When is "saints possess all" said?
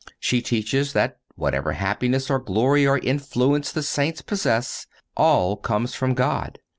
3.83-5.55